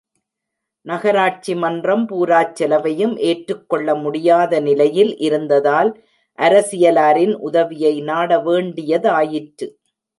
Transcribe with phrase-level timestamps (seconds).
[0.85, 5.91] நகராட்சி மன்றம் பூராச் செலவையும் ஏற்றுக் கொள்ள முடியாத நிலையில் இருந்ததால்,
[6.39, 9.67] அரசியலாரின் உதவியை நாடவேண்டிய தாயிற்று.